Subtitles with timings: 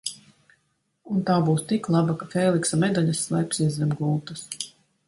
[1.15, 4.49] Un tā būs tik laba, ka Fēliksa medaļas slēpsies zem gultas!